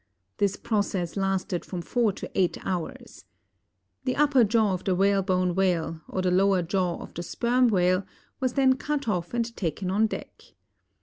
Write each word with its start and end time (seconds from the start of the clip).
This 0.37 0.55
process 0.55 1.15
lasted 1.15 1.63
from 1.63 1.83
four 1.83 2.11
to 2.13 2.31
eight 2.33 2.57
hours. 2.65 3.25
The 4.03 4.15
upper 4.15 4.43
jaw 4.43 4.73
of 4.73 4.83
the 4.83 4.95
whalebone 4.95 5.53
whale 5.53 6.01
or 6.07 6.23
the 6.23 6.31
lower 6.31 6.63
jaw 6.63 6.95
of 6.97 7.13
the 7.13 7.21
sperm 7.21 7.67
whale 7.67 8.03
was 8.39 8.53
then 8.53 8.77
cut 8.77 9.07
off 9.07 9.35
and 9.35 9.55
taken 9.55 9.91
on 9.91 10.07
deck. 10.07 10.41